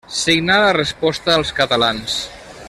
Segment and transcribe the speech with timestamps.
[0.19, 2.17] Signà la Resposta als Catalans.